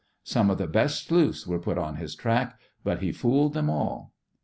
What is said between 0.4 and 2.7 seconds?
of the best sleuths were put on his track,